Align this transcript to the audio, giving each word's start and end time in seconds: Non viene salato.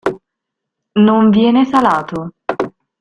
Non 1.03 1.29
viene 1.29 1.63
salato. 1.63 2.31